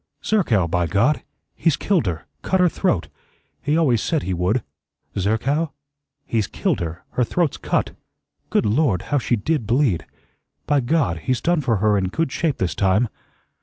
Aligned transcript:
"Zerkow, 0.23 0.67
by 0.67 0.87
God! 0.87 1.21
he's 1.53 1.75
killed 1.77 2.07
her. 2.07 2.25
Cut 2.41 2.59
her 2.59 2.69
throat. 2.69 3.07
He 3.61 3.77
always 3.77 4.01
said 4.01 4.23
he 4.23 4.33
would." 4.33 4.63
"Zerkow?" 5.15 5.73
"He's 6.25 6.47
killed 6.47 6.79
her. 6.79 7.03
Her 7.11 7.23
throat's 7.23 7.57
cut. 7.57 7.91
Good 8.49 8.65
Lord, 8.65 9.03
how 9.03 9.19
she 9.19 9.35
did 9.35 9.67
bleed! 9.67 10.07
By 10.65 10.79
God! 10.79 11.19
he's 11.19 11.39
done 11.39 11.61
for 11.61 11.75
her 11.75 11.99
in 11.99 12.07
good 12.07 12.31
shape 12.31 12.57
this 12.57 12.73
time." 12.73 13.09